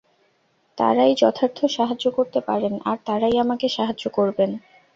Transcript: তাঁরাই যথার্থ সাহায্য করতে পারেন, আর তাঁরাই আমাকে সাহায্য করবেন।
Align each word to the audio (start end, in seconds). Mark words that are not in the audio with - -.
তাঁরাই 0.77 1.13
যথার্থ 1.15 1.59
সাহায্য 1.67 2.05
করতে 2.11 2.39
পারেন, 2.41 2.73
আর 2.85 2.97
তাঁরাই 3.05 3.35
আমাকে 3.39 3.67
সাহায্য 3.69 4.03
করবেন। 4.09 4.51